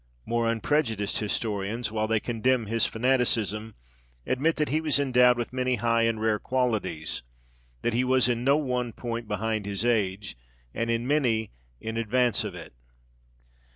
More 0.25 0.49
unprejudiced 0.49 1.19
historians, 1.19 1.91
while 1.91 2.07
they 2.07 2.19
condemn 2.19 2.65
his 2.65 2.87
fanaticism, 2.87 3.75
admit 4.25 4.55
that 4.55 4.69
he 4.69 4.81
was 4.81 4.99
endowed 4.99 5.37
with 5.37 5.53
many 5.53 5.75
high 5.75 6.01
and 6.07 6.19
rare 6.19 6.39
qualities; 6.39 7.21
that 7.83 7.93
he 7.93 8.03
was 8.03 8.27
in 8.27 8.43
no 8.43 8.57
one 8.57 8.93
point 8.93 9.27
behind 9.27 9.67
his 9.67 9.85
age, 9.85 10.35
and 10.73 10.89
in 10.89 11.05
many 11.05 11.51
in 11.79 11.97
advance 11.97 12.43
of 12.43 12.55
it. 12.55 12.73